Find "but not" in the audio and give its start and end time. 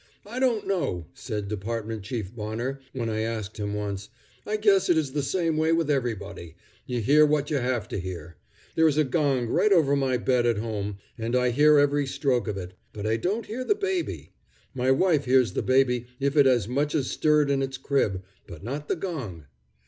18.47-18.87